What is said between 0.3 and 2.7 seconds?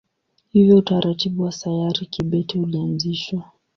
Hivyo utaratibu wa sayari kibete